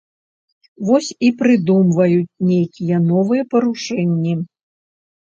Вось 0.87 1.09
і 1.27 1.29
прыдумваюць 1.41 2.35
нейкія 2.51 2.97
новыя 3.13 3.41
парушэнні. 3.55 4.39